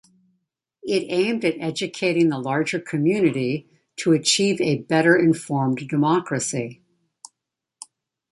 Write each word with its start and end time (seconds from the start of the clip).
It 0.81 1.05
aimed 1.11 1.45
at 1.45 1.59
educating 1.59 2.29
the 2.29 2.39
larger 2.39 2.79
community 2.79 3.69
to 3.97 4.13
achieve 4.13 4.59
a 4.59 4.79
better 4.79 5.15
informed 5.15 5.87
democracy. 5.87 6.81